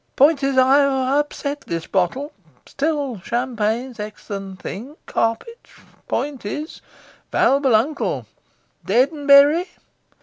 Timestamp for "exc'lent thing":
3.99-4.95